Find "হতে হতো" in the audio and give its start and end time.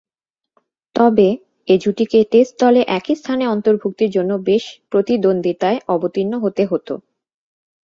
6.43-6.93